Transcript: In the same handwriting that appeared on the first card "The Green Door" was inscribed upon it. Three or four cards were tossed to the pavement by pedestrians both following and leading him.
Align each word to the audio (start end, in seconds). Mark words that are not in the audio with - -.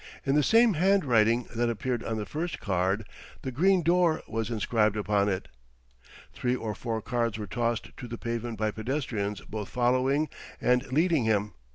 In 0.25 0.33
the 0.33 0.41
same 0.41 0.73
handwriting 0.73 1.45
that 1.55 1.69
appeared 1.69 2.03
on 2.03 2.17
the 2.17 2.25
first 2.25 2.59
card 2.59 3.07
"The 3.43 3.51
Green 3.51 3.83
Door" 3.83 4.23
was 4.27 4.49
inscribed 4.49 4.97
upon 4.97 5.29
it. 5.29 5.47
Three 6.33 6.55
or 6.55 6.73
four 6.73 7.03
cards 7.03 7.37
were 7.37 7.45
tossed 7.45 7.95
to 7.97 8.07
the 8.07 8.17
pavement 8.17 8.57
by 8.57 8.71
pedestrians 8.71 9.41
both 9.41 9.69
following 9.69 10.27
and 10.59 10.91
leading 10.91 11.25
him. 11.25 11.53